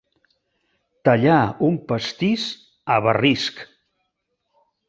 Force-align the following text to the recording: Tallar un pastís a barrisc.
Tallar 1.09 1.41
un 1.69 1.77
pastís 1.91 2.49
a 2.97 3.01
barrisc. 3.09 3.63